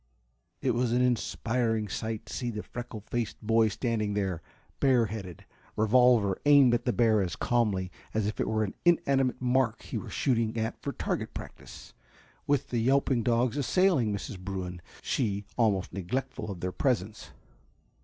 [0.63, 4.41] It was an inspiring sight to see the freckle faced boy standing there,
[4.79, 9.39] bare headed, revolver aimed at the bear as calmly as if it were an inanimate
[9.39, 11.93] mark he were shooting at for target practice,
[12.47, 14.39] with the yelping dogs assailing Mrs.
[14.39, 17.29] Bruin, she almost neglectful of their presence.